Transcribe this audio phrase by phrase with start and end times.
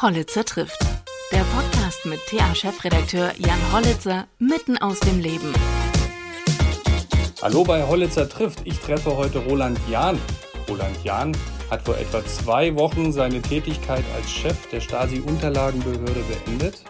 [0.00, 0.78] Hollitzer trifft.
[1.32, 5.52] Der Podcast mit TA-Chefredakteur Jan Hollitzer mitten aus dem Leben.
[7.42, 8.60] Hallo bei Hollitzer trifft.
[8.62, 10.16] Ich treffe heute Roland Jahn.
[10.68, 11.36] Roland Jahn
[11.68, 16.84] hat vor etwa zwei Wochen seine Tätigkeit als Chef der Stasi-Unterlagenbehörde beendet.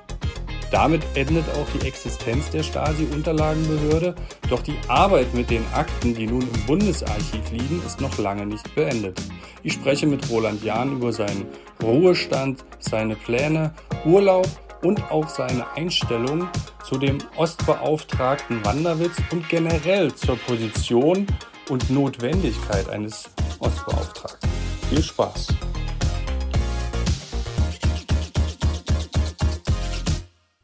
[0.71, 4.17] Damit endet auch die Existenz der Stasi-Unterlagenbehörde,
[4.51, 8.75] doch die Arbeit mit den Akten, die nun im Bundesarchiv liegen, ist noch lange nicht
[8.75, 9.19] beendet.
[9.63, 11.47] Ich spreche mit Roland Jahn über seinen
[11.83, 14.47] Ruhestand, seine Pläne, Urlaub
[14.83, 16.49] und auch seine Einstellung
[16.85, 21.27] zu dem Ostbeauftragten Wanderwitz und generell zur Position
[21.69, 24.49] und Notwendigkeit eines Ostbeauftragten.
[24.89, 25.49] Viel Spaß!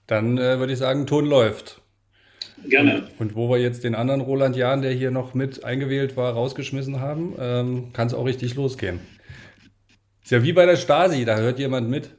[0.07, 1.81] Dann äh, würde ich sagen, Ton läuft.
[2.69, 3.09] Gerne.
[3.19, 7.01] Und, wo wir jetzt den anderen Roland Jahn, der hier noch mit eingewählt war, rausgeschmissen
[7.01, 9.01] haben, ähm, kann es auch richtig losgehen.
[10.23, 12.11] Ist ja wie bei der Stasi, da hört jemand mit.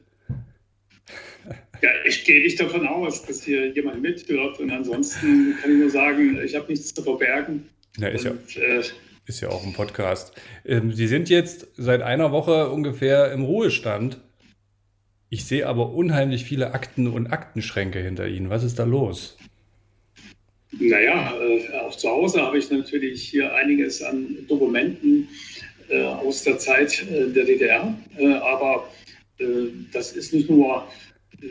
[1.82, 4.58] Ja, ich gehe nicht davon aus, dass hier jemand mithört.
[4.60, 7.68] Und ansonsten kann ich nur sagen, ich habe nichts zu verbergen.
[7.98, 8.82] Ja, ist, und, ja, äh,
[9.26, 10.32] ist ja auch ein Podcast.
[10.64, 14.18] Ähm, Sie sind jetzt seit einer Woche ungefähr im Ruhestand.
[15.28, 18.48] Ich sehe aber unheimlich viele Akten und Aktenschränke hinter Ihnen.
[18.48, 19.36] Was ist da los?
[20.78, 25.28] Naja, äh, auch zu Hause habe ich natürlich hier einiges an Dokumenten
[25.88, 27.96] äh, aus der Zeit äh, der DDR.
[28.42, 28.88] Aber
[29.92, 30.88] das ist nicht nur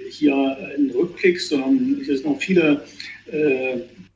[0.09, 0.36] hier
[0.76, 2.84] ein Rückblick, sondern hier sind noch viele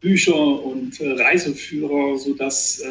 [0.02, 2.84] Bücher und Reiseführer, sodass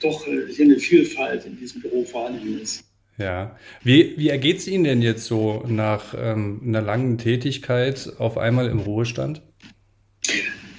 [0.00, 2.82] doch hier eine Vielfalt in diesem Büro vorhanden ist.
[3.18, 3.58] Ja.
[3.82, 8.68] Wie, wie ergeht es Ihnen denn jetzt so nach ähm, einer langen Tätigkeit auf einmal
[8.68, 9.42] im Ruhestand?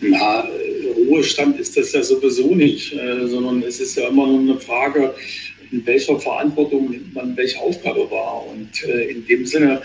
[0.09, 0.47] Na,
[1.09, 5.13] Ruhestand ist das ja sowieso nicht, äh, sondern es ist ja immer nur eine Frage,
[5.71, 8.45] in welcher Verantwortung man welche Aufgabe war.
[8.47, 9.81] Und äh, in dem Sinne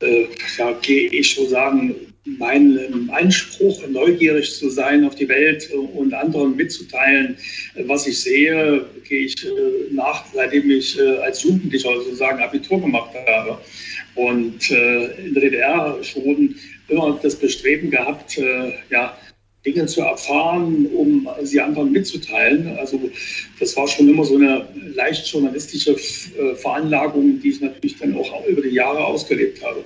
[0.00, 0.26] äh,
[0.58, 6.54] ja, gehe ich so sagen, mein Anspruch, neugierig zu sein auf die Welt und anderen
[6.54, 7.36] mitzuteilen,
[7.86, 9.50] was ich sehe, gehe ich äh,
[9.92, 13.58] nach, seitdem ich äh, als Jugendlicher sozusagen Abitur gemacht habe.
[14.14, 16.54] Und äh, in der DDR schon
[16.88, 18.38] immer das Bestreben gehabt,
[18.90, 19.16] ja,
[19.64, 22.76] Dinge zu erfahren, um sie anderen mitzuteilen.
[22.78, 23.00] Also
[23.60, 25.96] das war schon immer so eine leicht journalistische
[26.56, 29.84] Veranlagung, die ich natürlich dann auch über die Jahre ausgelebt habe.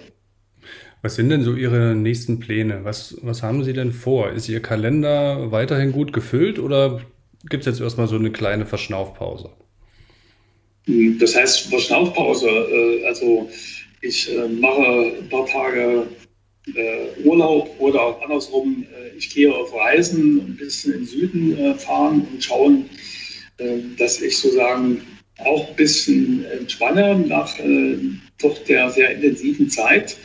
[1.03, 2.81] Was sind denn so Ihre nächsten Pläne?
[2.83, 4.33] Was, was haben Sie denn vor?
[4.33, 7.01] Ist Ihr Kalender weiterhin gut gefüllt oder
[7.49, 9.51] gibt es jetzt erstmal so eine kleine Verschnaufpause?
[11.21, 12.49] Das heißt Verschnaufpause.
[12.49, 13.49] Äh, also
[14.01, 16.07] ich äh, mache ein paar Tage
[16.75, 22.27] äh, Urlaub oder auch andersrum, ich gehe auf Reisen, ein bisschen in den Süden fahren
[22.33, 22.91] und schauen,
[23.97, 25.01] dass ich sozusagen
[25.39, 27.57] auch ein bisschen entspanne nach
[28.39, 30.17] doch der sehr intensiven Zeit.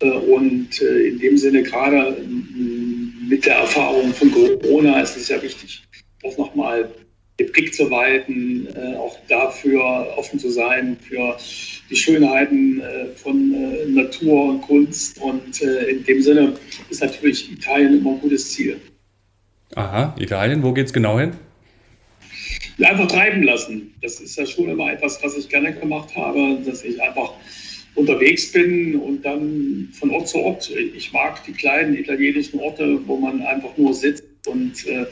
[0.00, 2.16] Äh, und äh, in dem Sinne gerade
[3.28, 5.82] mit der Erfahrung von Corona ist es ja wichtig,
[6.22, 6.90] auch nochmal
[7.38, 11.36] den Blick zu weiten, äh, auch dafür offen zu sein, für
[11.90, 12.82] die Schönheiten
[13.14, 13.54] von
[13.94, 15.20] Natur und Kunst.
[15.20, 16.54] Und in dem Sinne
[16.90, 18.80] ist natürlich Italien immer ein gutes Ziel.
[19.76, 21.32] Aha, Italien, wo geht es genau hin?
[22.84, 23.94] einfach treiben lassen.
[24.02, 27.32] Das ist ja schon immer etwas, was ich gerne gemacht habe, dass ich einfach
[27.94, 30.70] unterwegs bin und dann von Ort zu Ort.
[30.70, 35.06] Ich mag die kleinen italienischen Orte, wo man einfach nur sitzt und äh,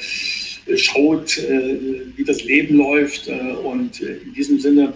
[0.77, 1.79] schaut, äh,
[2.17, 3.29] wie das Leben läuft.
[3.29, 4.95] Äh, und in diesem Sinne,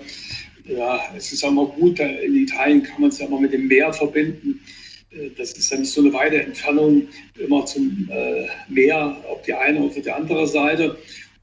[0.64, 3.66] ja, es ist auch mal gut, in Italien kann man es ja immer mit dem
[3.66, 4.60] Meer verbinden.
[5.10, 7.08] Äh, das ist ja nicht so eine weite Entfernung
[7.38, 10.96] immer zum äh, Meer auf die eine oder die andere Seite.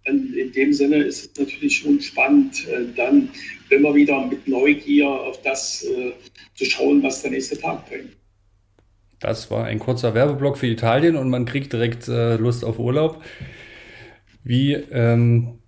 [0.08, 3.30] Und in dem Sinne ist es natürlich schon spannend, äh, dann
[3.70, 5.84] immer wieder mit Neugier auf das
[6.54, 8.16] zu schauen, was der nächste Tag bringt.
[9.20, 13.24] Das war ein kurzer Werbeblock für Italien und man kriegt direkt äh, Lust auf Urlaub.
[14.46, 15.60] Wie ähm,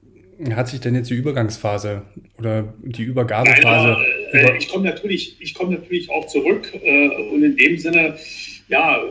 [0.51, 2.03] hat sich denn jetzt die Übergangsphase
[2.37, 3.93] oder die Übergabephase?
[3.93, 8.17] Nein, äh, über ich komme natürlich, komm natürlich auch zurück äh, und in dem Sinne,
[8.69, 9.01] ja,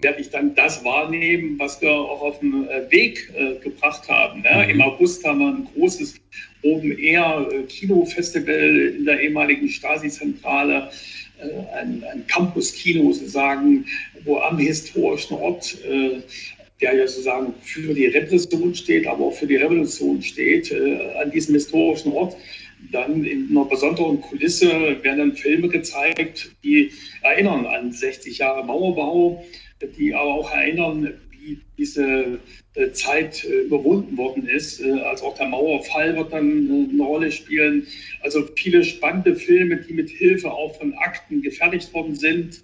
[0.00, 4.42] werde ich dann das wahrnehmen, was wir auch auf den äh, Weg äh, gebracht haben.
[4.42, 4.64] Ne?
[4.64, 4.70] Mhm.
[4.70, 6.20] Im August haben wir ein großes
[6.62, 10.90] Open Air äh, Kinofestival in der ehemaligen Stasi-Zentrale
[11.38, 13.86] äh, ein, ein Campus-Kino sozusagen,
[14.24, 16.20] wo am historischen Ort, äh,
[16.80, 21.30] der ja sozusagen für die Repression steht, aber auch für die Revolution steht, äh, an
[21.30, 22.36] diesem historischen Ort
[22.92, 24.68] dann in einer besonderen Kulisse
[25.02, 26.92] werden dann Filme gezeigt, die
[27.22, 29.44] erinnern an 60 Jahre Mauerbau,
[29.98, 32.38] die aber auch erinnern, wie diese
[32.74, 34.82] äh, Zeit äh, überwunden worden ist.
[34.82, 37.86] Also auch der Mauerfall wird dann eine Rolle spielen.
[38.20, 42.62] Also viele spannende Filme, die mit Hilfe auch von Akten gefertigt worden sind.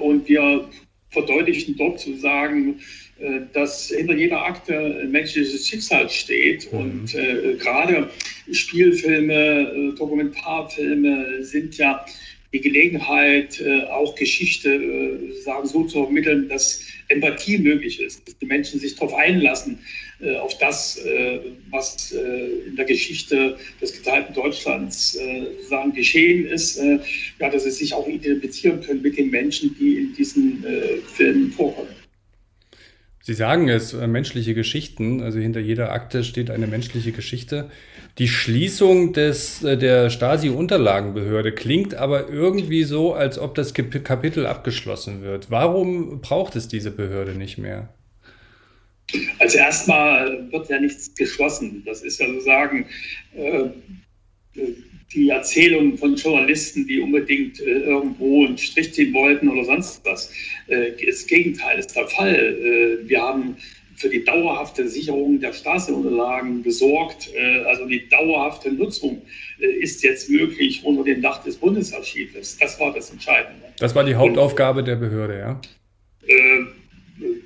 [0.00, 0.68] Und wir
[1.10, 2.80] verdeutlichen dort sozusagen,
[3.52, 6.72] dass hinter jeder Akte ein menschliches Schicksal steht.
[6.72, 6.78] Mhm.
[6.78, 8.10] Und äh, gerade
[8.50, 12.04] Spielfilme, Dokumentarfilme sind ja
[12.52, 18.36] die Gelegenheit, äh, auch Geschichte äh, sagen, so zu vermitteln, dass Empathie möglich ist, dass
[18.38, 19.78] die Menschen sich darauf einlassen,
[20.20, 21.00] äh, auf das,
[21.70, 25.18] was in der Geschichte des geteilten Deutschlands
[25.68, 26.78] sagen geschehen ist,
[27.38, 30.64] ja, dass sie sich auch identifizieren können mit den Menschen, die in diesen
[31.14, 31.99] Filmen vorkommen.
[33.22, 37.70] Sie sagen es, menschliche Geschichten, also hinter jeder Akte steht eine menschliche Geschichte.
[38.18, 45.22] Die Schließung des, äh, der Stasi-Unterlagenbehörde klingt aber irgendwie so, als ob das Kapitel abgeschlossen
[45.22, 45.50] wird.
[45.50, 47.90] Warum braucht es diese Behörde nicht mehr?
[49.38, 51.82] Also erstmal wird ja nichts geschlossen.
[51.84, 52.86] Das ist ja sozusagen
[53.34, 53.70] äh,
[55.12, 60.32] die Erzählung von Journalisten, die unbedingt äh, irgendwo einen Strich ziehen wollten oder sonst was.
[60.68, 62.34] Äh, das Gegenteil ist der Fall.
[62.34, 63.56] Äh, wir haben
[64.00, 67.30] für die dauerhafte Sicherung der Straßenunterlagen gesorgt.
[67.34, 69.20] Äh, also die dauerhafte Nutzung
[69.60, 72.56] äh, ist jetzt möglich unter dem Dach des Bundesarchives.
[72.58, 73.66] Das war das Entscheidende.
[73.78, 75.60] Das war die Hauptaufgabe Und, der Behörde, ja?
[76.26, 76.64] Äh,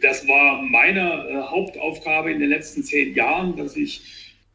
[0.01, 4.03] das war meine Hauptaufgabe in den letzten zehn Jahren, dass ich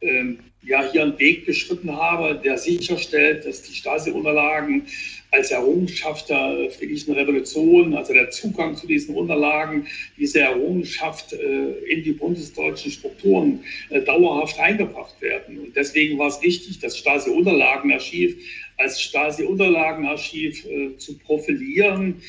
[0.00, 4.86] ähm, ja hier einen Weg beschritten habe, der sicherstellt, dass die Stasi-Unterlagen
[5.32, 9.86] als Errungenschaft der friedlichen Revolution, also der Zugang zu diesen Unterlagen,
[10.18, 13.60] diese Errungenschaft äh, in die bundesdeutschen Strukturen
[13.90, 15.58] äh, dauerhaft eingebracht werden.
[15.60, 18.36] Und deswegen war es wichtig, das Stasi-Unterlagenarchiv
[18.80, 22.20] als Stasi-Unterlagenarchiv äh, zu profilieren,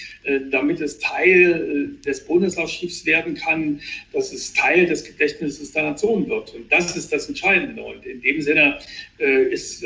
[0.51, 3.81] damit es Teil des Bundesarchivs werden kann,
[4.13, 6.53] dass es Teil des Gedächtnisses der Nation wird.
[6.53, 7.81] Und das ist das Entscheidende.
[7.81, 8.79] Und in dem Sinne
[9.17, 9.83] ist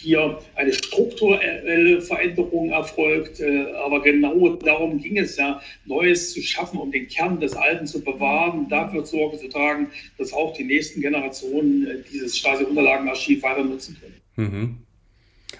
[0.00, 3.40] hier eine strukturelle Veränderung erfolgt.
[3.40, 7.86] Äh, aber genau darum ging es ja, Neues zu schaffen, um den Kern des Alten
[7.86, 13.64] zu bewahren, dafür Sorge zu tragen, dass auch die nächsten Generationen äh, dieses Stasi-Unterlagenarchiv weiter
[13.64, 14.20] nutzen können.
[14.36, 14.87] Mhm.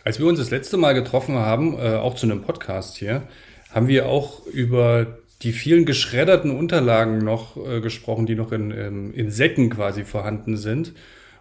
[0.04, 3.22] Als wir uns das letzte Mal getroffen haben, äh, auch zu einem Podcast hier,
[3.70, 9.30] haben wir auch über die vielen geschredderten Unterlagen noch gesprochen, die noch in, ähm, in
[9.30, 10.94] Säcken quasi vorhanden sind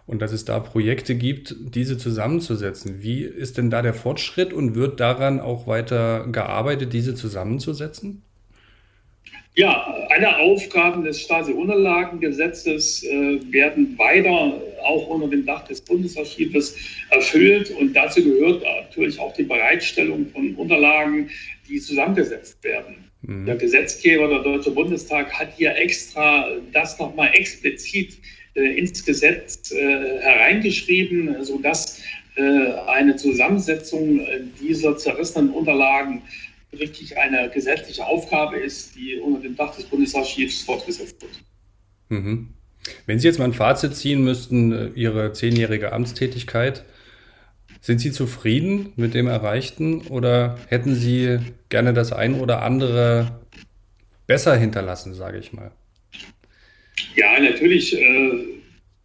[0.08, 3.02] und dass es da Projekte gibt, diese zusammenzusetzen.
[3.02, 8.22] Wie ist denn da der Fortschritt und wird daran auch weiter gearbeitet, diese zusammenzusetzen?
[9.54, 16.76] Ja, alle Aufgaben des Stasi-Unterlagengesetzes äh, werden weiter auch unter dem Dach des Bundesarchives
[17.10, 17.70] erfüllt.
[17.72, 21.28] Und dazu gehört natürlich auch die Bereitstellung von Unterlagen,
[21.68, 23.10] die zusammengesetzt werden.
[23.22, 23.46] Mhm.
[23.46, 28.18] Der Gesetzgeber, der Deutsche Bundestag, hat hier extra das nochmal explizit
[28.54, 32.02] äh, ins Gesetz äh, hereingeschrieben, sodass
[32.36, 32.42] äh,
[32.86, 34.20] eine Zusammensetzung
[34.60, 36.22] dieser zerrissenen Unterlagen
[36.78, 41.32] richtig eine gesetzliche Aufgabe ist, die unter dem Dach des Bundesarchivs fortgesetzt wird.
[42.08, 42.54] Mhm.
[43.06, 46.84] Wenn Sie jetzt mal ein Fazit ziehen müssten, Ihre zehnjährige Amtstätigkeit,
[47.80, 51.38] sind Sie zufrieden mit dem Erreichten oder hätten Sie
[51.68, 53.40] gerne das ein oder andere
[54.26, 55.70] besser hinterlassen, sage ich mal?
[57.16, 57.96] Ja, natürlich.
[57.98, 58.57] Äh,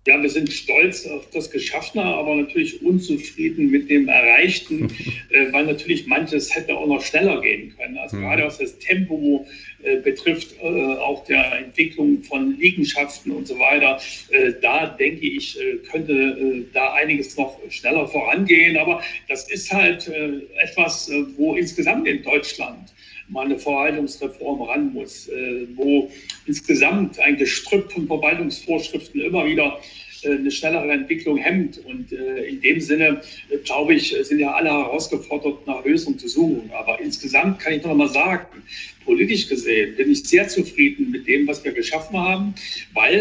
[0.05, 4.89] ja, wir sind stolz auf das Geschaffene, aber natürlich unzufrieden mit dem Erreichten,
[5.29, 7.97] äh, weil natürlich manches hätte auch noch schneller gehen können.
[7.97, 8.21] Also mhm.
[8.21, 9.47] gerade was das Tempo
[9.83, 13.99] äh, betrifft, äh, auch der Entwicklung von Liegenschaften und so weiter,
[14.31, 18.75] äh, da denke ich, äh, könnte äh, da einiges noch schneller vorangehen.
[18.75, 20.11] Aber das ist halt
[20.61, 22.94] etwas, wo insgesamt in Deutschland
[23.30, 25.30] mal eine Verwaltungsreform ran muss,
[25.75, 26.11] wo
[26.45, 29.80] insgesamt ein Gestrüpp von Verwaltungsvorschriften immer wieder
[30.23, 31.80] äh, eine schnellere Entwicklung hemmt.
[31.85, 33.21] Und äh, in dem Sinne,
[33.64, 36.71] glaube ich, sind ja alle herausgefordert, nach Lösungen zu suchen.
[36.73, 38.45] Aber insgesamt kann ich noch mal sagen,
[39.06, 42.54] politisch gesehen bin ich sehr zufrieden mit dem, was wir geschaffen haben,
[42.94, 43.16] weil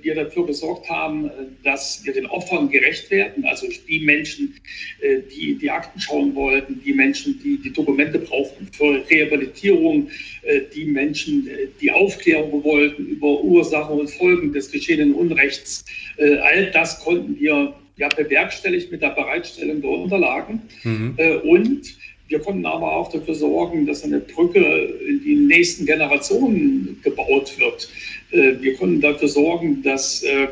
[0.00, 1.30] äh, wir dafür gesorgt haben, äh,
[1.64, 3.44] dass wir den Opfern gerecht werden.
[3.44, 4.54] Also die Menschen,
[5.00, 10.10] äh, die die Akten schauen wollten, die Menschen, die die Dokumente brauchten für Rehabilitierung,
[10.42, 15.84] äh, die Menschen, äh, die Aufklärung wollten über Ursachen und Folgen des geschehenen Unrechts.
[16.16, 20.62] Äh, all das konnten wir ja bewerkstelligt mit der Bereitstellung der Unterlagen.
[20.84, 21.16] Mhm.
[21.42, 21.96] und
[22.28, 27.88] wir konnten aber auch dafür sorgen, dass eine Brücke in die nächsten Generationen gebaut wird.
[28.30, 30.48] Äh, wir konnten dafür sorgen, dass äh,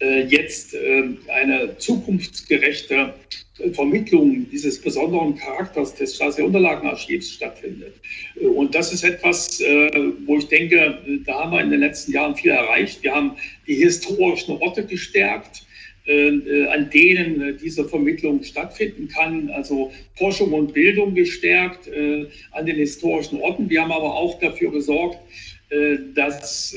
[0.00, 0.76] äh, jetzt
[1.28, 3.14] eine zukunftsgerechte
[3.74, 7.94] Vermittlung dieses besonderen Charakters des Stasi-Unterlagenarchivs stattfindet.
[8.40, 9.62] Und das ist etwas,
[10.24, 13.02] wo ich denke, da haben wir in den letzten Jahren viel erreicht.
[13.04, 13.36] Wir haben
[13.68, 15.64] die historischen Orte gestärkt.
[16.04, 19.50] Äh, an denen äh, diese Vermittlung stattfinden kann.
[19.50, 23.70] Also Forschung und Bildung gestärkt äh, an den historischen Orten.
[23.70, 25.18] Wir haben aber auch dafür gesorgt,
[26.14, 26.76] dass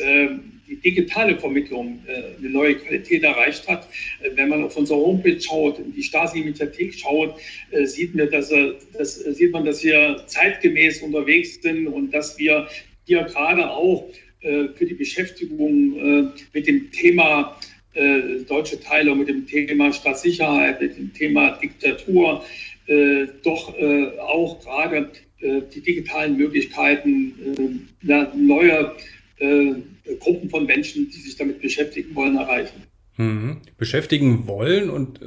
[0.69, 3.89] die digitale Vermittlung eine neue Qualität erreicht hat.
[4.35, 7.35] Wenn man auf unsere Homepage schaut, in die Stasi-Mediathek schaut,
[7.83, 8.53] sieht man, dass,
[8.97, 12.69] dass, sieht man, dass wir zeitgemäß unterwegs sind und dass wir
[13.05, 14.07] hier gerade auch
[14.39, 17.59] für die Beschäftigung mit dem Thema
[17.95, 22.43] äh, deutsche Teilung mit dem Thema Staatssicherheit, mit dem Thema Diktatur,
[22.87, 28.95] äh, doch äh, auch gerade äh, die digitalen Möglichkeiten, äh, neue
[29.37, 29.73] äh,
[30.19, 32.83] Gruppen von Menschen, die sich damit beschäftigen wollen, erreichen.
[33.17, 33.61] Mhm.
[33.77, 35.19] Beschäftigen wollen und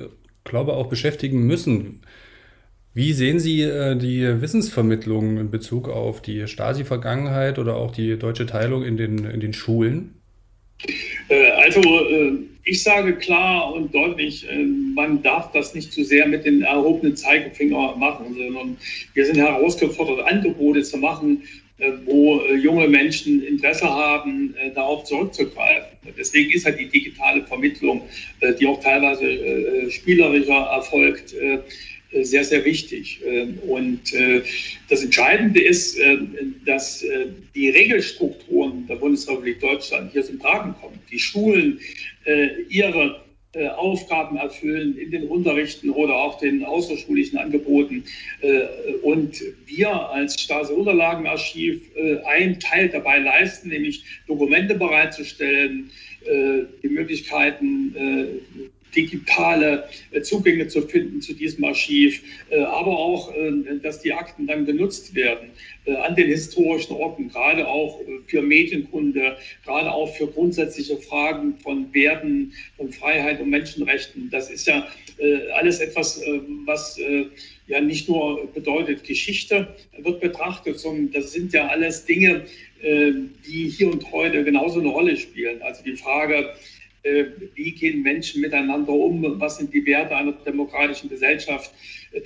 [0.44, 2.02] glaube auch beschäftigen müssen.
[2.94, 8.82] Wie sehen Sie die Wissensvermittlung in Bezug auf die Stasi-Vergangenheit oder auch die deutsche Teilung
[8.82, 10.14] in den, in den Schulen?
[11.30, 11.82] Also
[12.68, 17.16] ich sage klar und deutlich, äh, man darf das nicht zu sehr mit den erhobenen
[17.16, 18.76] Zeigefinger machen, sondern
[19.14, 21.42] wir sind herausgefordert, Angebote zu machen,
[21.78, 25.96] äh, wo äh, junge Menschen Interesse haben, darauf zurückzugreifen.
[26.18, 28.02] Deswegen ist halt die digitale Vermittlung,
[28.60, 31.34] die auch teilweise spielerischer erfolgt,
[32.10, 33.20] sehr, sehr wichtig.
[33.66, 34.00] Und
[34.88, 35.98] das Entscheidende ist,
[36.64, 37.04] dass
[37.54, 40.98] die Regelstrukturen der Bundesrepublik Deutschland hier zum Tragen kommen.
[41.10, 41.80] Die Schulen
[42.24, 43.22] äh, ihre
[43.54, 48.04] äh, Aufgaben erfüllen in den Unterrichten oder auch den außerschulischen Angeboten.
[48.42, 48.62] Äh,
[49.02, 51.80] und wir als Stasi-Unterlagenarchiv
[52.26, 55.90] einen Teil dabei leisten, nämlich Dokumente bereitzustellen,
[56.82, 57.94] die Möglichkeiten
[58.98, 64.46] digitale äh, Zugänge zu finden zu diesem Archiv, äh, aber auch, äh, dass die Akten
[64.46, 65.50] dann genutzt werden
[66.04, 72.52] an den historischen Orten, gerade auch für Medienkunde, gerade auch für grundsätzliche Fragen von Werten,
[72.76, 74.28] von Freiheit und Menschenrechten.
[74.30, 74.86] Das ist ja
[75.54, 76.22] alles etwas,
[76.66, 77.00] was
[77.68, 82.44] ja nicht nur bedeutet, Geschichte wird betrachtet, sondern das sind ja alles Dinge,
[82.82, 85.62] die hier und heute genauso eine Rolle spielen.
[85.62, 86.50] Also die Frage,
[87.54, 91.70] wie gehen Menschen miteinander um, was sind die Werte einer demokratischen Gesellschaft.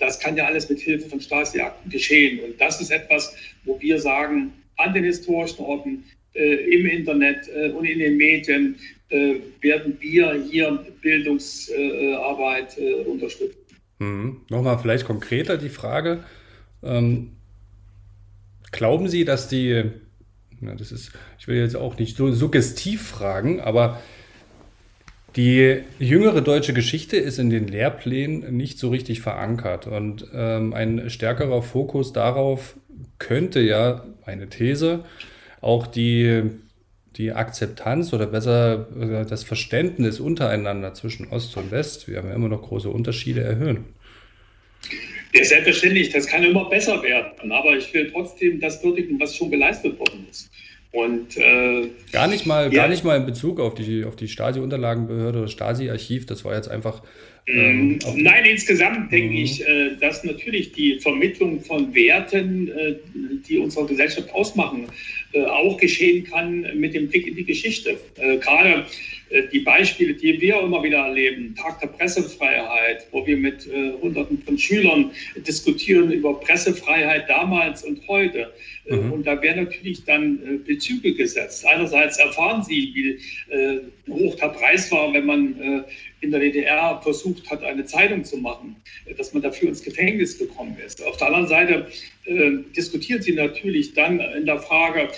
[0.01, 2.41] Das kann ja alles mit Hilfe von Stasi-Akten geschehen.
[2.41, 7.71] Und das ist etwas, wo wir sagen, an den historischen Orten, äh, im Internet äh,
[7.71, 8.77] und in den Medien
[9.11, 13.59] äh, werden wir hier Bildungsarbeit äh, unterstützen.
[13.99, 14.41] Mhm.
[14.49, 16.25] Nochmal vielleicht konkreter die Frage.
[16.83, 17.33] Ähm,
[18.71, 19.85] glauben Sie, dass die,
[20.61, 24.01] na, das ist, ich will jetzt auch nicht so suggestiv fragen, aber
[25.37, 31.09] die jüngere deutsche Geschichte ist in den Lehrplänen nicht so richtig verankert und ähm, ein
[31.09, 32.77] stärkerer Fokus darauf
[33.19, 35.05] könnte ja, eine These,
[35.61, 36.43] auch die,
[37.17, 42.35] die Akzeptanz oder besser äh, das Verständnis untereinander zwischen Ost und West, wir haben ja
[42.35, 43.87] immer noch große Unterschiede, erhöhen.
[45.35, 49.51] Ja, selbstverständlich, das kann immer besser werden, aber ich will trotzdem das würdigen, was schon
[49.51, 50.51] geleistet worden ist.
[50.93, 52.83] Und äh, gar nicht mal, ja.
[52.83, 56.27] gar nicht mal in Bezug auf die auf die Stasi-Unterlagenbehörde oder Stasi-Archiv.
[56.27, 57.03] Das war jetzt einfach.
[57.47, 59.43] Ähm, mm, Nein, insgesamt denke mhm.
[59.43, 62.97] ich, äh, dass natürlich die Vermittlung von Werten, äh,
[63.49, 64.87] die unsere Gesellschaft ausmachen,
[65.33, 67.97] äh, auch geschehen kann mit dem Blick in die Geschichte.
[68.41, 68.85] Gerade
[69.53, 74.43] die Beispiele, die wir immer wieder erleben, Tag der Pressefreiheit, wo wir mit äh, Hunderten
[74.43, 78.53] von Schülern diskutieren über Pressefreiheit damals und heute.
[78.87, 79.13] Äh, mhm.
[79.13, 81.65] Und da werden natürlich dann äh, Bezüge gesetzt.
[81.67, 85.85] Einerseits erfahren Sie, wie äh, hoch der Preis war, wenn man
[86.23, 88.77] in der DDR versucht hat, eine Zeitung zu machen,
[89.17, 91.05] dass man dafür ins Gefängnis gekommen ist.
[91.05, 91.89] Auf der anderen Seite
[92.25, 95.09] äh, diskutiert sie natürlich dann in der Frage,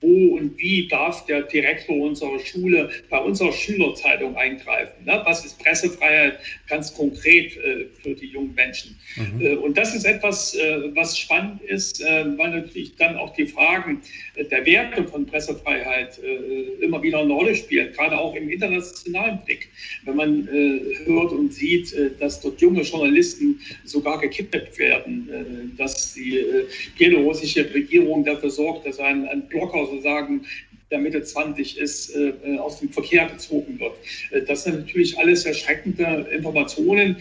[0.00, 5.04] wo und wie darf der Direktor unserer Schule bei unserer Schülerzeitung eingreifen?
[5.04, 5.22] Ne?
[5.24, 6.38] Was ist Pressefreiheit
[6.68, 8.96] ganz konkret äh, für die jungen Menschen?
[9.16, 9.40] Mhm.
[9.40, 13.46] Äh, und das ist etwas, äh, was spannend ist, äh, weil natürlich dann auch die
[13.46, 14.02] Fragen
[14.36, 19.68] der Werte von Pressefreiheit äh, immer wieder eine Rolle spielen, gerade auch im internationalen Blick.
[20.04, 26.44] Wenn man hört und sieht, dass dort junge Journalisten sogar gekidnappt werden, dass die
[26.98, 30.42] bielorussische Regierung dafür sorgt, dass ein, ein Blocker sozusagen
[30.90, 33.94] der Mitte 20 ist, äh, äh, aus dem Verkehr gezogen wird.
[34.30, 37.16] Äh, das sind natürlich alles erschreckende Informationen,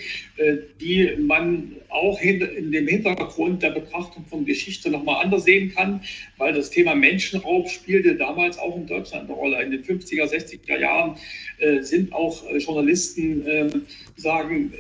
[0.82, 6.02] die man auch in dem Hintergrund der Betrachtung von Geschichte nochmal anders sehen kann,
[6.38, 9.64] weil das Thema Menschenraub spielte damals auch in Deutschland eine Rolle.
[9.64, 11.16] In den 50er, 60er Jahren
[11.80, 13.86] sind auch Journalisten
[14.18, 14.74] sagen,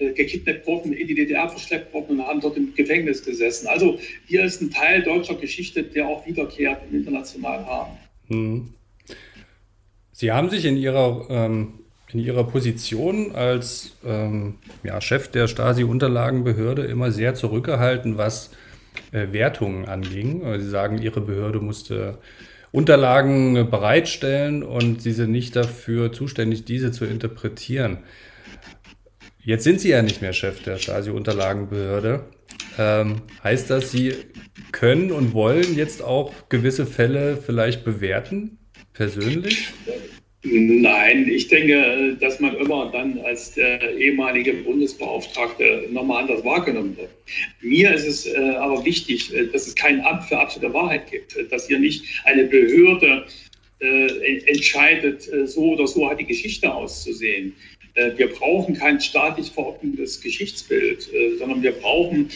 [0.00, 3.66] gekidnappt worden, in die DDR verschleppt worden und haben dort im Gefängnis gesessen.
[3.68, 7.98] Also hier ist ein Teil deutscher Geschichte, der auch wiederkehrt im internationalen Rahmen.
[8.28, 8.74] Hm.
[10.12, 11.80] Sie haben sich in Ihrer, ähm,
[12.12, 18.50] in Ihrer Position als ähm, ja, Chef der Stasi-Unterlagenbehörde immer sehr zurückgehalten, was
[19.12, 20.42] äh, Wertungen anging.
[20.60, 22.18] Sie sagen, Ihre Behörde musste
[22.72, 27.98] Unterlagen bereitstellen und Sie sind nicht dafür zuständig, diese zu interpretieren.
[29.42, 32.24] Jetzt sind Sie ja nicht mehr Chef der Stasi-Unterlagenbehörde.
[32.78, 34.12] Ähm, heißt das, Sie
[34.72, 38.58] können und wollen jetzt auch gewisse Fälle vielleicht bewerten,
[38.92, 39.68] persönlich?
[40.42, 47.10] Nein, ich denke, dass man immer dann als der ehemalige Bundesbeauftragte nochmal anders wahrgenommen wird.
[47.60, 51.36] Mir ist es äh, aber wichtig, äh, dass es kein Amt für absolute Wahrheit gibt,
[51.50, 53.26] dass hier nicht eine Behörde
[53.80, 57.54] äh, entscheidet, äh, so oder so hat die Geschichte auszusehen.
[58.00, 62.30] Äh, wir brauchen kein staatlich verordnetes Geschichtsbild, äh, sondern wir brauchen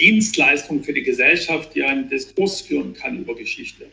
[0.00, 3.86] Dienstleistungen für die Gesellschaft, die einen Diskurs führen kann über Geschichte.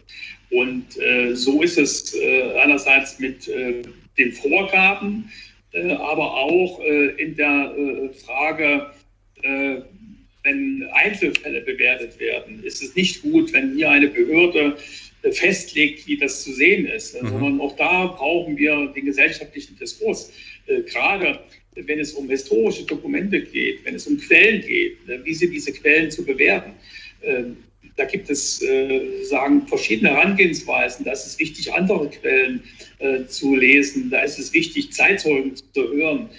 [0.50, 3.82] Und äh, so ist es äh, einerseits mit äh,
[4.18, 5.32] den Vorgaben,
[5.74, 8.92] äh, aber auch äh, in der äh, Frage,
[10.44, 14.76] wenn Einzelfälle bewertet werden, ist es nicht gut, wenn hier eine Behörde
[15.32, 17.28] festlegt, wie das zu sehen ist, mhm.
[17.30, 20.32] sondern auch da brauchen wir den gesellschaftlichen Diskurs.
[20.68, 21.40] Gerade
[21.76, 26.10] wenn es um historische Dokumente geht, wenn es um Quellen geht, wie sind diese Quellen
[26.10, 26.74] zu bewerten.
[27.98, 31.06] Da gibt es äh, sagen verschiedene Herangehensweisen.
[31.06, 32.62] Da ist es wichtig, andere Quellen
[33.00, 34.10] äh, zu lesen.
[34.10, 36.30] Da ist es wichtig, Zeitzeugen zu hören.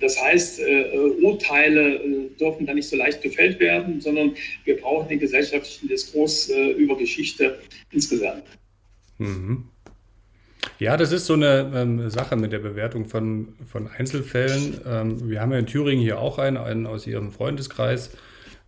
[0.00, 5.08] Das heißt, äh, Urteile äh, dürfen da nicht so leicht gefällt werden, sondern wir brauchen
[5.08, 7.58] den gesellschaftlichen Diskurs äh, über Geschichte
[7.92, 8.44] insgesamt.
[9.18, 9.64] Mhm.
[10.78, 14.80] Ja, das ist so eine ähm, Sache mit der Bewertung von, von Einzelfällen.
[14.86, 18.10] Ähm, wir haben ja in Thüringen hier auch einen, einen aus Ihrem Freundeskreis,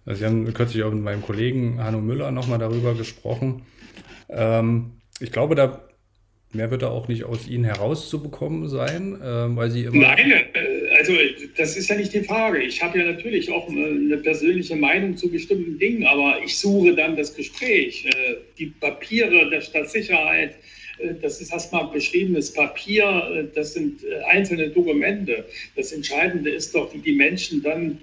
[0.09, 3.67] also Sie haben kürzlich auch mit meinem Kollegen Hanno Müller nochmal darüber gesprochen.
[4.31, 5.87] Ähm, ich glaube, da
[6.53, 9.99] mehr wird da auch nicht aus Ihnen herauszubekommen sein, äh, weil Sie immer.
[9.99, 11.13] Nein, äh, also
[11.59, 12.63] das ist ja nicht die Frage.
[12.63, 17.15] Ich habe ja natürlich auch eine, persönliche Meinung zu bestimmten Dingen, aber ich suche dann
[17.15, 18.07] das Gespräch.
[18.07, 20.55] Äh, die Papiere der Stadtsicherheit,
[21.01, 25.45] äh, das ist erstmal beschriebenes Papier, das sind einzelne Dokumente.
[25.77, 27.99] Das Entscheidende ist doch, wie die Menschen dann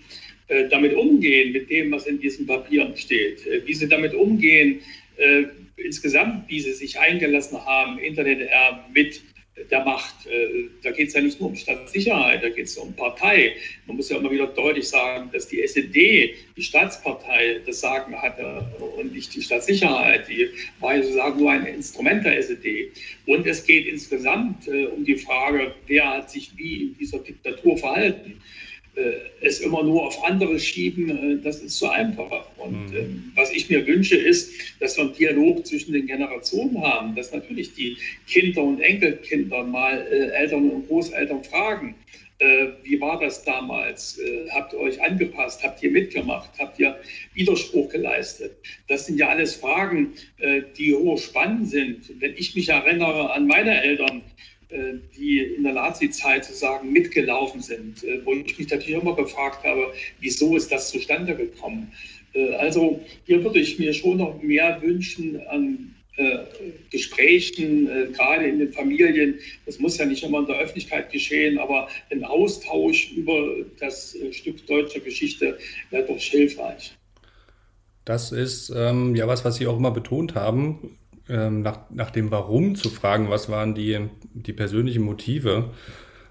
[0.48, 4.80] äh, damit umgehen, mit dem, was in diesen Papieren steht, äh, wie sie damit umgehen,
[5.18, 5.46] äh,
[5.78, 9.22] insgesamt, wie sie sich eingelassen haben in der DDR mit
[9.72, 10.28] der Macht.
[10.84, 13.56] Da geht es ja nicht nur um Staatssicherheit, da geht es um Partei.
[13.88, 18.66] Man muss ja immer wieder deutlich sagen, dass die SED, die Staatspartei, das Sagen hatte
[18.98, 20.28] und nicht die Staatssicherheit.
[20.28, 20.50] Die
[20.82, 22.92] war ja sozusagen nur ein Instrument der SED.
[23.28, 28.42] Und es geht insgesamt um die Frage, wer hat sich wie in dieser Diktatur verhalten.
[29.46, 32.46] Äh, es immer nur auf andere schieben, äh, das ist zu einfach.
[32.58, 32.96] Und mhm.
[32.96, 37.32] Ähm, was ich mir wünsche, ist, dass wir einen Dialog zwischen den Generationen haben, dass
[37.32, 41.96] natürlich die Kinder und Enkelkinder mal äh, Eltern und Großeltern fragen,
[42.84, 44.20] wie war das damals?
[44.54, 45.64] habt ihr euch angepasst?
[45.64, 46.50] Habt ihr mitgemacht?
[46.60, 47.00] Habt ihr
[47.34, 48.52] Widerspruch geleistet?
[48.90, 50.12] Das sind ja alles Fragen,
[50.78, 52.12] die hochspannend sind.
[52.20, 54.22] Wenn ich mich erinnere an meine Eltern, äh,
[55.18, 59.94] die in der Nazi-Zeit sozusagen mitgelaufen sind, äh, wo ich mich natürlich immer gefragt habe,
[60.20, 61.92] wieso ist das zustande gekommen?
[62.34, 65.92] Äh, also hier würde ich mir schon noch mehr wünschen an
[66.92, 69.38] Gesprächen, gerade in den Familien.
[69.66, 74.66] Das muss ja nicht immer in der Öffentlichkeit geschehen, aber ein Austausch über das Stück
[74.66, 75.58] deutscher Geschichte
[75.90, 76.96] wäre doch hilfreich.
[78.06, 80.98] Das ist ähm, ja was, was Sie auch immer betont haben
[81.30, 84.00] ähm, nach, nach dem Warum zu fragen, was waren die,
[84.34, 85.72] die persönlichen Motive.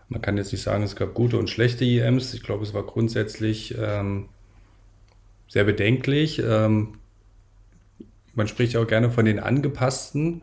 [0.08, 2.34] Man kann jetzt nicht sagen, es gab gute und schlechte IMs.
[2.34, 4.28] Ich glaube, es war grundsätzlich ähm,
[5.48, 6.40] sehr bedenklich.
[6.44, 6.94] Ähm,
[8.34, 10.42] man spricht auch gerne von den angepassten.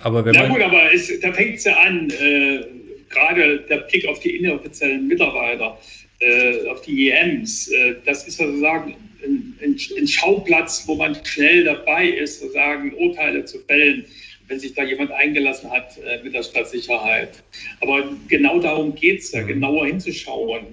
[0.00, 2.64] Aber wenn Na gut, aber es, da fängt es ja an, äh,
[3.10, 5.78] gerade der Blick auf die inoffiziellen Mitarbeiter,
[6.20, 11.64] äh, auf die EMs, äh, das ist ja sozusagen ein, ein, Schauplatz, wo man schnell
[11.64, 14.04] dabei ist, sozusagen Urteile zu fällen,
[14.48, 17.42] wenn sich da jemand eingelassen hat äh, mit der Stadtsicherheit.
[17.80, 20.66] Aber genau darum geht es ja, genauer hinzuschauen,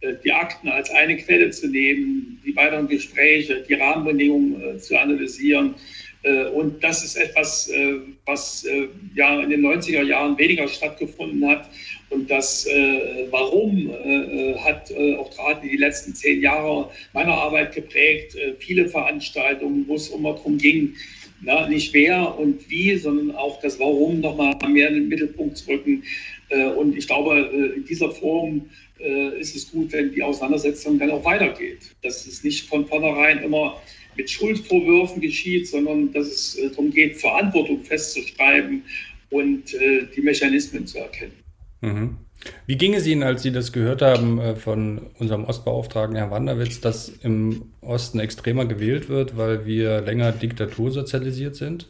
[0.00, 4.98] äh, die Akten als eine Quelle zu nehmen, die weiteren Gespräche, die Rahmenbedingungen äh, zu
[4.98, 5.74] analysieren.
[6.22, 11.48] Äh, und das ist etwas, äh, was äh, ja in den 90er Jahren weniger stattgefunden
[11.48, 11.68] hat
[12.10, 17.34] und das äh, Warum äh, äh, hat äh, auch gerade die letzten zehn Jahre meiner
[17.34, 18.36] Arbeit geprägt.
[18.36, 20.94] Äh, viele Veranstaltungen, wo es immer darum ging,
[21.42, 25.70] na, nicht wer und wie, sondern auch das Warum nochmal mehr in den Mittelpunkt zu
[25.70, 26.04] rücken.
[26.50, 31.10] Äh, und ich glaube, in dieser Form äh, ist es gut, wenn die Auseinandersetzung dann
[31.10, 31.94] auch weitergeht.
[32.02, 33.80] Dass es nicht von vornherein immer
[34.16, 38.82] mit Schuldvorwürfen geschieht, sondern dass es äh, darum geht, Verantwortung festzuschreiben
[39.30, 41.45] und äh, die Mechanismen zu erkennen.
[41.80, 42.18] Mhm.
[42.66, 46.80] Wie ging es Ihnen, als Sie das gehört haben äh, von unserem Ostbeauftragten Herrn Wanderwitz,
[46.80, 51.88] dass im Osten extremer gewählt wird, weil wir länger diktatursozialisiert sind?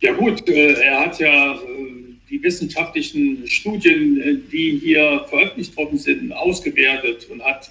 [0.00, 1.58] Ja gut, äh, er hat ja äh,
[2.30, 7.70] die wissenschaftlichen Studien, die hier veröffentlicht worden sind, ausgewertet und hat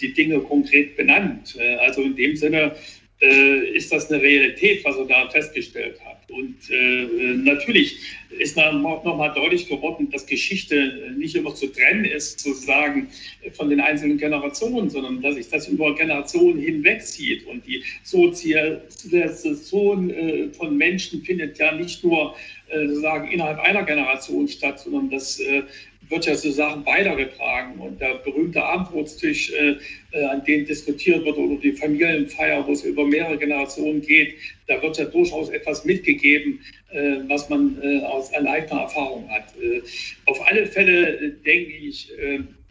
[0.00, 1.58] die Dinge konkret benannt.
[1.80, 2.74] Also in dem Sinne
[3.20, 6.21] ist das eine Realität, was er da festgestellt hat.
[6.32, 7.98] Und äh, natürlich
[8.38, 13.08] ist noch, noch mal deutlich geworden, dass Geschichte nicht immer zu trennen ist, sozusagen
[13.52, 17.46] von den einzelnen Generationen, sondern dass sich das über Generationen hinwegzieht.
[17.46, 22.34] Und die Sozialisation äh, von Menschen findet ja nicht nur
[22.72, 25.62] sozusagen innerhalb einer Generation statt, sondern das äh,
[26.08, 27.80] wird ja sozusagen weitergetragen.
[27.80, 29.76] Und der berühmte Abendbrotstisch, äh,
[30.12, 34.34] äh, an dem diskutiert wird, oder die Familienfeier, wo es über mehrere Generationen geht,
[34.66, 39.54] da wird ja durchaus etwas mitgegeben, äh, was man äh, aus einer eigener Erfahrung hat.
[39.60, 39.82] Äh,
[40.26, 42.10] auf alle Fälle äh, denke ich,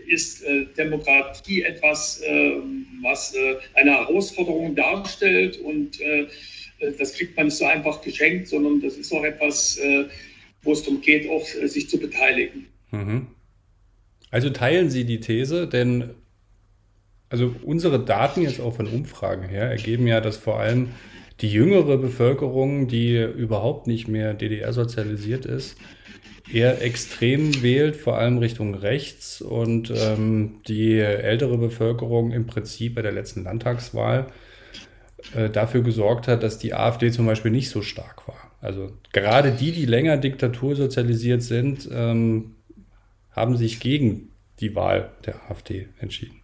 [0.08, 0.44] ist
[0.78, 2.24] Demokratie etwas,
[3.02, 3.36] was
[3.76, 6.00] eine Herausforderung darstellt und
[6.98, 9.80] das kriegt man nicht so einfach geschenkt, sondern das ist auch etwas,
[10.64, 12.68] wo es darum geht, auch sich zu beteiligen.
[12.92, 13.28] Mhm.
[14.32, 16.12] Also teilen Sie die These, denn
[17.30, 20.90] also unsere Daten jetzt auch von Umfragen her ergeben ja, dass vor allem
[21.40, 25.78] die jüngere Bevölkerung, die überhaupt nicht mehr DDR-sozialisiert ist,
[26.52, 33.02] eher extrem wählt, vor allem Richtung rechts und ähm, die ältere Bevölkerung im Prinzip bei
[33.02, 34.28] der letzten Landtagswahl
[35.36, 38.52] äh, dafür gesorgt hat, dass die AfD zum Beispiel nicht so stark war.
[38.62, 42.56] Also gerade die, die länger diktatursozialisiert sind, ähm,
[43.32, 44.30] haben sich gegen
[44.60, 46.42] die Wahl der AfD entschieden?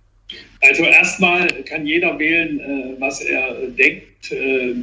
[0.62, 4.32] Also erstmal kann jeder wählen, äh, was er denkt.
[4.32, 4.74] Äh,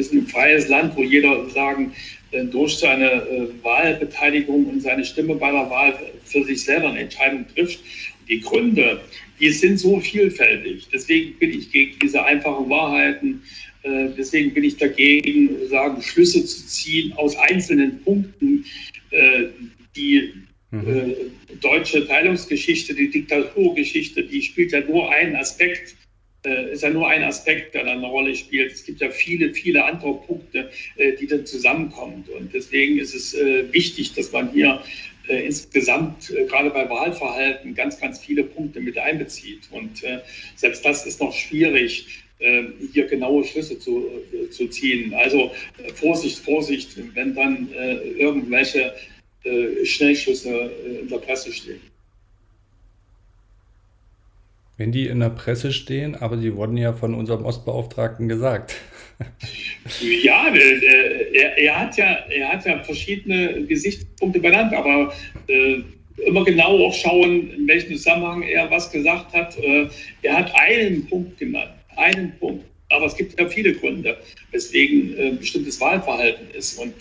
[0.00, 1.92] sind ein freies Land, wo jeder sagen,
[2.30, 7.44] äh, durch seine Wahlbeteiligung und seine Stimme bei der Wahl für sich selber eine Entscheidung
[7.54, 7.80] trifft.
[8.28, 9.00] Die Gründe,
[9.40, 10.88] die sind so vielfältig.
[10.92, 13.42] Deswegen bin ich gegen diese einfachen Wahrheiten.
[13.84, 18.64] Deswegen bin ich dagegen, sagen, Schlüsse zu ziehen aus einzelnen Punkten,
[19.94, 20.32] die
[20.70, 20.88] Mhm.
[20.88, 25.94] Äh, deutsche Teilungsgeschichte, die Diktaturgeschichte, die spielt ja nur einen Aspekt,
[26.44, 28.72] äh, ist ja nur ein Aspekt, der da eine Rolle spielt.
[28.72, 32.24] Es gibt ja viele, viele andere Punkte, äh, die dann zusammenkommen.
[32.36, 34.82] Und deswegen ist es äh, wichtig, dass man hier
[35.15, 39.68] äh, insgesamt, äh, gerade bei Wahlverhalten, ganz, ganz viele Punkte mit einbezieht.
[39.70, 40.02] Und
[40.56, 42.22] selbst das ist noch schwierig,
[42.92, 44.10] hier genaue Schlüsse zu,
[44.50, 45.14] zu ziehen.
[45.14, 45.52] Also
[45.94, 47.68] Vorsicht, Vorsicht, wenn dann
[48.18, 48.94] irgendwelche
[49.46, 51.80] äh, Schnellschüsse äh, in der Presse stehen.
[54.76, 58.76] Wenn die in der Presse stehen, aber die wurden ja von unserem Ostbeauftragten gesagt.
[60.22, 65.14] Ja, er, er, hat ja, er hat ja verschiedene Gesichtspunkte benannt, aber
[65.48, 65.78] äh,
[66.26, 69.58] immer genau auch schauen, in welchem Zusammenhang er was gesagt hat.
[69.58, 69.88] Äh,
[70.22, 72.64] er hat einen Punkt genannt, einen Punkt.
[72.90, 74.16] Aber es gibt ja viele Gründe,
[74.52, 76.78] weswegen äh, bestimmtes Wahlverhalten ist.
[76.78, 76.94] Und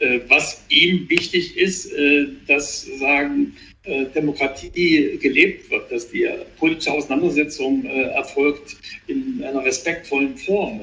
[0.00, 7.84] äh, was ihm wichtig ist, äh, dass sagen, Demokratie gelebt wird, dass die politische Auseinandersetzung
[7.84, 8.76] erfolgt
[9.08, 10.80] in einer respektvollen Form,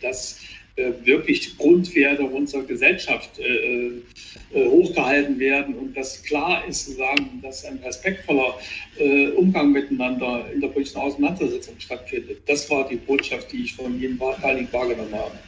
[0.00, 0.40] dass
[1.04, 3.38] wirklich Grundwerte unserer Gesellschaft
[4.52, 8.58] hochgehalten werden und dass klar ist, sagen, dass ein respektvoller
[9.36, 12.38] Umgang miteinander in der politischen Auseinandersetzung stattfindet.
[12.46, 15.38] Das war die Botschaft, die ich von jedem Wahlteilnehmer wahrgenommen habe.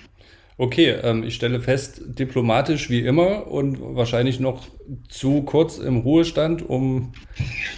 [0.57, 4.69] Okay, ähm, ich stelle fest, diplomatisch wie immer und wahrscheinlich noch
[5.09, 7.13] zu kurz im Ruhestand, um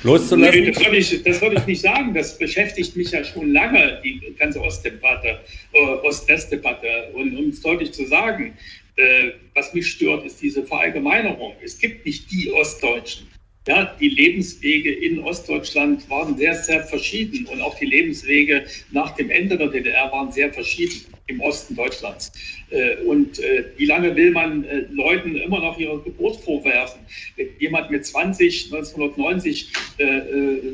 [0.02, 0.60] loszulassen.
[0.60, 2.12] Nee, das würde ich, das würde ich nicht sagen.
[2.12, 5.40] Das beschäftigt mich ja schon lange, die ganze Ostdebatte,
[5.72, 7.12] äh, Ost-West-Debatte.
[7.14, 8.52] Und um es deutlich zu sagen,
[8.96, 11.54] äh, was mich stört, ist diese Verallgemeinerung.
[11.64, 13.26] Es gibt nicht die Ostdeutschen.
[13.66, 19.30] Ja, die Lebenswege in Ostdeutschland waren sehr, sehr verschieden und auch die Lebenswege nach dem
[19.30, 22.32] Ende der DDR waren sehr verschieden im Osten Deutschlands.
[22.70, 27.00] Äh, und äh, wie lange will man äh, Leuten immer noch ihre Geburt vorwerfen?
[27.34, 29.72] Wenn jemand mit 20, 1990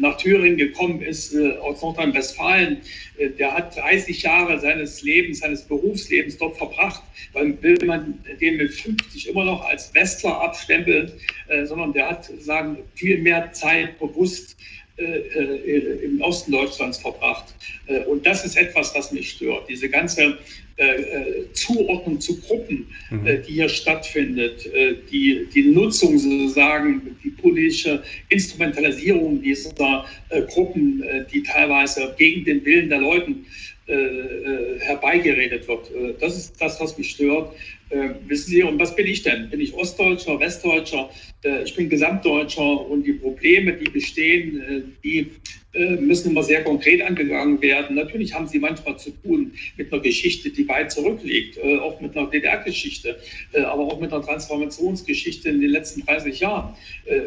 [0.01, 2.79] nach Thüringen gekommen ist, aus Nordrhein-Westfalen,
[3.38, 7.03] der hat 30 Jahre seines Lebens, seines Berufslebens dort verbracht.
[7.33, 11.12] Dann will man den mit 50 immer noch als Westler abstempeln,
[11.65, 14.57] sondern der hat, sagen, viel mehr Zeit bewusst
[15.03, 17.55] im Osten Deutschlands verbracht.
[18.07, 19.69] Und das ist etwas, was mich stört.
[19.69, 20.38] Diese ganze
[20.77, 23.27] äh, Zuordnung zu Gruppen, mhm.
[23.27, 31.03] äh, die hier stattfindet, äh, die, die Nutzung sozusagen, die politische Instrumentalisierung dieser äh, Gruppen,
[31.03, 33.47] äh, die teilweise gegen den Willen der Leuten
[33.85, 35.91] herbeigeredet wird.
[36.21, 37.53] das ist das, was mich stört.
[38.26, 39.50] Wissen Sie, und was bin ich denn?
[39.50, 41.11] Bin ich Ostdeutscher, Westdeutscher?
[41.64, 45.28] ich bin Gesamtdeutscher und die Probleme, die bestehen, die
[45.74, 47.96] äh, müssen immer sehr konkret angegangen werden.
[47.96, 52.14] Natürlich haben sie manchmal zu tun mit einer Geschichte, die weit zurückliegt, äh, auch mit
[52.14, 53.18] einer DDR-Geschichte,
[53.52, 56.74] äh, aber auch mit einer Transformationsgeschichte in den letzten 30 Jahren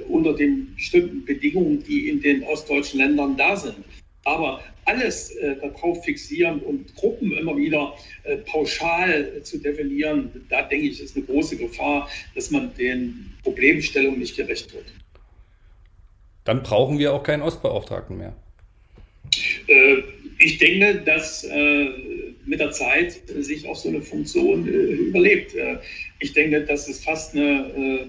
[0.08, 3.78] unter den bestimmten Bedingungen, die in den ostdeutschen Ländern da sind.
[4.26, 7.96] Aber alles darauf fixieren und Gruppen immer wieder
[8.46, 14.36] pauschal zu definieren, da denke ich, ist eine große Gefahr, dass man den Problemstellungen nicht
[14.36, 14.86] gerecht wird.
[16.44, 18.36] Dann brauchen wir auch keinen Ostbeauftragten mehr.
[19.68, 20.04] Äh,
[20.38, 21.90] ich denke, dass äh,
[22.46, 25.56] mit der Zeit sich auch so eine Funktion äh, überlebt.
[25.56, 25.78] Äh,
[26.20, 28.08] ich denke, dass es fast eine, äh,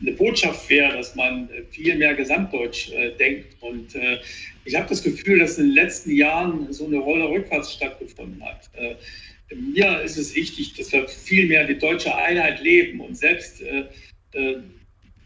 [0.00, 3.56] eine Botschaft wäre, dass man viel mehr Gesamtdeutsch äh, denkt.
[3.60, 3.96] Und
[4.64, 8.68] ich habe das Gefühl, dass in den letzten Jahren so eine Rolle rückwärts stattgefunden hat.
[9.54, 13.62] mir ist es wichtig, dass wir viel mehr die deutsche Einheit leben und selbst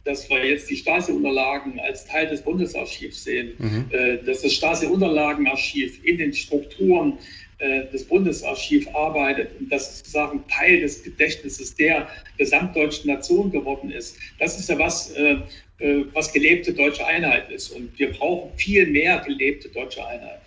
[0.04, 3.86] dass wir jetzt die Stasi-Unterlagen als Teil des Bundesarchivs sehen, mhm.
[3.90, 7.18] äh, dass das Stasi-Unterlagenarchiv in den Strukturen
[7.51, 7.51] äh,
[7.92, 14.16] des Bundesarchivs arbeitet und das sozusagen Teil des Gedächtnisses der gesamtdeutschen Nation geworden ist.
[14.38, 15.36] Das ist ja was, äh,
[15.78, 17.70] äh, was gelebte deutsche Einheit ist.
[17.70, 20.40] Und wir brauchen viel mehr gelebte deutsche Einheit.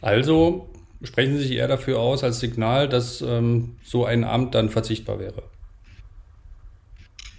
[0.00, 0.68] Also
[1.02, 5.18] sprechen Sie sich eher dafür aus als Signal, dass ähm, so ein Amt dann verzichtbar
[5.18, 5.42] wäre.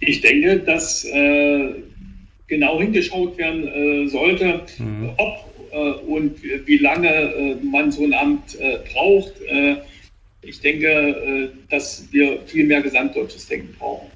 [0.00, 1.74] Ich denke, dass äh,
[2.46, 5.10] genau hingeschaut werden äh, sollte, mhm.
[5.16, 5.47] ob äh,
[6.06, 9.40] und wie lange äh, man so ein Amt äh, braucht.
[9.42, 9.76] Äh,
[10.40, 14.08] ich denke, dass wir viel mehr gesamtdeutsches Denken brauchen.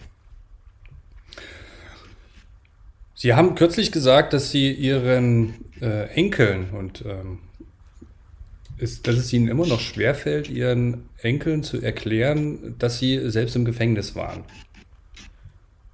[3.17, 7.41] Sie haben kürzlich gesagt, dass Sie Ihren Enkeln und ähm,
[8.79, 13.65] ist, dass es Ihnen immer noch schwerfällt, Ihren Enkeln zu erklären, dass Sie selbst im
[13.65, 14.45] Gefängnis waren.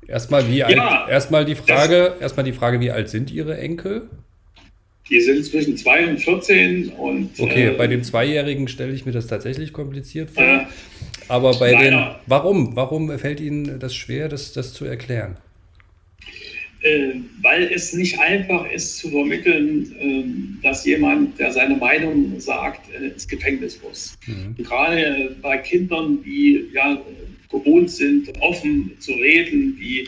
[0.06, 4.08] Erstmal, wie alt, ja, erstmal die Frage, erstmal die Frage, wie alt sind Ihre Enkel?
[5.10, 7.30] Die sind zwischen 2 und 14 und.
[7.38, 10.44] Okay, äh, bei dem Zweijährigen stelle ich mir das tatsächlich kompliziert vor.
[10.44, 10.66] Äh,
[11.28, 11.90] Aber bei leider.
[11.90, 12.14] den.
[12.26, 12.76] Warum?
[12.76, 15.36] Warum fällt Ihnen das schwer, das, das zu erklären?
[16.80, 22.82] Äh, weil es nicht einfach ist zu vermitteln, äh, dass jemand, der seine Meinung sagt,
[22.94, 24.16] äh, ins Gefängnis muss.
[24.26, 24.62] Mhm.
[24.62, 27.00] Gerade bei Kindern, die ja
[27.50, 30.06] gewohnt sind, offen zu reden, die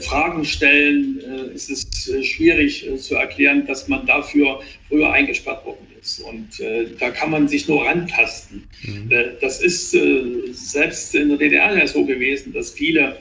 [0.00, 5.64] Fragen stellen, äh, ist es äh, schwierig äh, zu erklären, dass man dafür früher eingesperrt
[5.66, 6.20] worden ist.
[6.20, 8.68] Und äh, da kann man sich nur rantasten.
[8.82, 9.10] Mhm.
[9.10, 13.18] Äh, das ist selbst in der DDR ja so gewesen, dass viele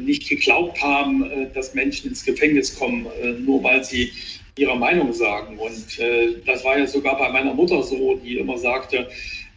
[0.00, 3.06] nicht geglaubt haben, dass Menschen ins Gefängnis kommen,
[3.44, 4.10] nur weil sie
[4.56, 5.58] ihre Meinung sagen.
[5.58, 5.98] Und
[6.46, 9.08] das war ja sogar bei meiner Mutter so, die immer sagte,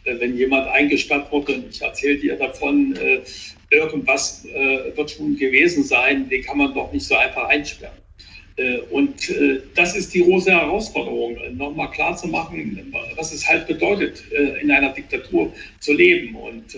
[0.04, 3.20] äh, wenn jemand eingesperrt wurde, und ich erzählte ihr davon, äh,
[3.72, 7.96] irgendwas äh, wird schon gewesen sein, den kann man doch nicht so einfach einsperren.
[8.90, 9.34] Und
[9.74, 14.22] das ist die große Herausforderung, nochmal klar zu machen, was es halt bedeutet,
[14.60, 16.34] in einer Diktatur zu leben.
[16.34, 16.76] Und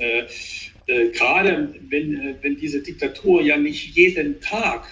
[0.86, 4.86] gerade wenn, wenn diese Diktatur ja nicht jeden Tag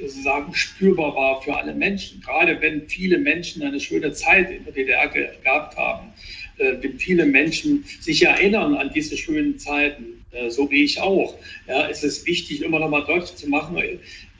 [0.00, 4.72] sozusagen spürbar war für alle Menschen, gerade wenn viele Menschen eine schöne Zeit in der
[4.72, 6.12] DDR gehabt haben,
[6.60, 11.36] äh, viele Menschen sich erinnern an diese schönen Zeiten, äh, so wie ich auch.
[11.66, 13.76] Ja, es ist wichtig, immer noch mal deutlich zu machen,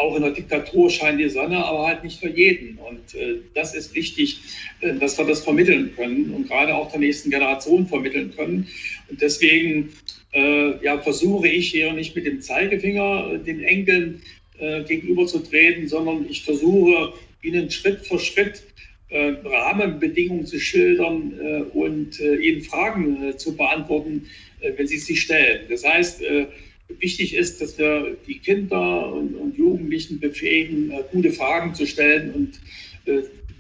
[0.01, 2.79] auch in der Diktatur scheint die Sonne, aber halt nicht für jeden.
[2.79, 4.41] Und äh, das ist wichtig,
[4.81, 8.67] äh, dass wir das vermitteln können und gerade auch der nächsten Generation vermitteln können.
[9.09, 9.93] Und deswegen
[10.33, 14.23] äh, ja, versuche ich hier nicht mit dem Zeigefinger äh, den Enkeln
[14.59, 18.63] äh, gegenüberzutreten, sondern ich versuche ihnen Schritt für Schritt
[19.11, 24.27] äh, Rahmenbedingungen zu schildern äh, und äh, ihnen Fragen zu beantworten,
[24.77, 25.63] wenn sie sich stellen.
[25.71, 26.23] Das heißt,
[26.99, 32.61] wichtig ist, dass wir die Kinder und, und Jugendlichen befähigen, gute Fragen zu stellen und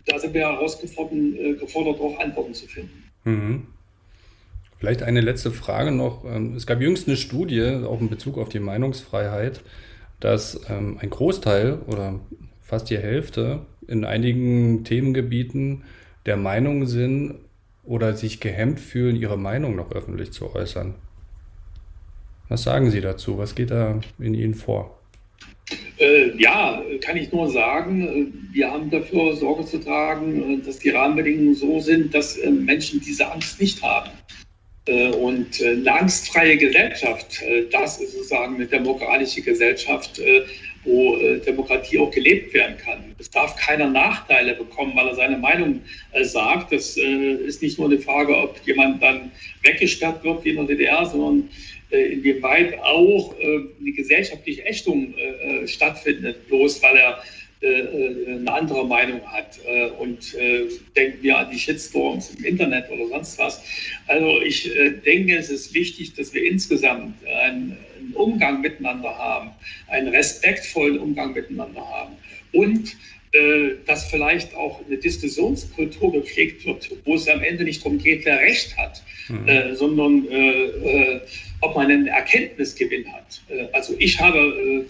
[0.05, 3.03] da sind wir herausgefordert, gefordert, auch Antworten zu finden.
[3.25, 3.67] Mhm.
[4.79, 6.25] Vielleicht eine letzte Frage noch.
[6.25, 9.63] Ähm, es gab jüngst eine Studie, auch in Bezug auf die Meinungsfreiheit,
[10.21, 12.21] dass ähm, ein Großteil oder
[12.63, 15.83] fast die Hälfte in einigen Themengebieten
[16.26, 17.35] der Meinung sind
[17.85, 20.94] oder sich gehemmt fühlen, ihre Meinung noch öffentlich zu äußern.
[22.48, 23.38] Was sagen Sie dazu?
[23.38, 25.00] Was geht da in Ihnen vor?
[25.98, 30.79] Äh, ja, kann ich nur sagen, äh, wir haben dafür Sorge zu tragen, äh, dass
[30.79, 34.11] die Rahmenbedingungen so sind, dass äh, Menschen diese Angst nicht haben.
[35.22, 40.20] Und eine angstfreie Gesellschaft, das ist sozusagen eine demokratische Gesellschaft,
[40.85, 41.16] wo
[41.47, 43.14] Demokratie auch gelebt werden kann.
[43.19, 45.83] Es darf keiner Nachteile bekommen, weil er seine Meinung
[46.23, 46.73] sagt.
[46.73, 49.31] Das ist nicht nur eine Frage, ob jemand dann
[49.62, 51.49] weggesperrt wird wie in der DDR, sondern
[51.90, 53.35] inwieweit auch
[53.81, 55.14] die gesellschaftliche Ächtung
[55.66, 57.23] stattfindet, bloß weil er
[57.62, 59.59] eine andere Meinung hat.
[59.99, 60.35] Und
[60.96, 63.62] denken wir an die Shitstorms im Internet oder sonst was.
[64.07, 64.70] Also ich
[65.05, 67.77] denke, es ist wichtig, dass wir insgesamt einen
[68.14, 69.51] Umgang miteinander haben,
[69.88, 72.16] einen respektvollen Umgang miteinander haben
[72.53, 72.96] und
[73.87, 78.38] dass vielleicht auch eine Diskussionskultur gepflegt wird, wo es am Ende nicht darum geht, wer
[78.40, 79.49] Recht hat, mhm.
[79.49, 81.20] äh, sondern äh, äh,
[81.61, 83.42] ob man einen Erkenntnisgewinn hat.
[83.73, 84.87] also ich habe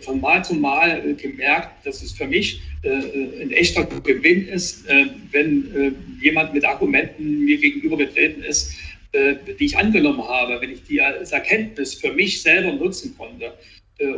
[0.00, 4.86] von Mal zu Mal gemerkt, dass es für mich ein echter Gewinn ist,
[5.32, 8.72] wenn jemand mit Argumenten mir gegenübergetreten ist,
[9.14, 13.52] die ich angenommen habe, wenn ich die als Erkenntnis für mich selber nutzen konnte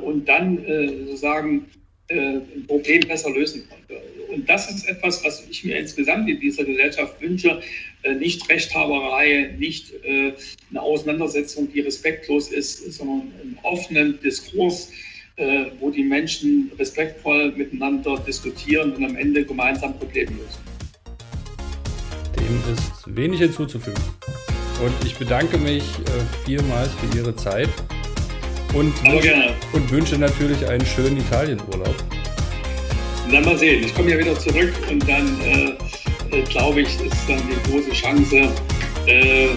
[0.02, 0.58] und dann
[1.06, 1.66] sozusagen
[2.10, 4.02] ein Problem besser lösen konnte.
[4.28, 7.62] Und das ist etwas, was ich mir insgesamt in dieser Gesellschaft wünsche.
[8.18, 14.90] Nicht Rechthaberei, nicht eine Auseinandersetzung, die respektlos ist, sondern einen offenen Diskurs,
[15.80, 20.60] wo die Menschen respektvoll miteinander diskutieren und am Ende gemeinsam Probleme lösen.
[22.36, 24.02] Dem ist wenig hinzuzufügen.
[24.84, 25.84] Und ich bedanke mich
[26.44, 27.68] vielmals für Ihre Zeit
[28.74, 31.94] und wünsche, und wünsche natürlich einen schönen Italienurlaub.
[33.30, 33.84] Dann mal sehen.
[33.84, 35.76] Ich komme ja wieder zurück und dann äh,
[36.30, 38.48] äh, glaube ich, ist dann die große Chance,
[39.06, 39.48] äh,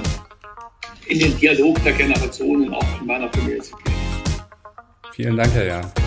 [1.08, 4.01] in den Dialog der Generationen auch in meiner Familie zu gehen.
[5.14, 6.01] Vielen Dank, Herr Jan.